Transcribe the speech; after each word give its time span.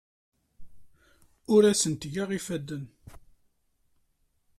Ur 1.53 1.63
asent-ttgeɣ 1.71 2.29
ifadden. 2.37 2.85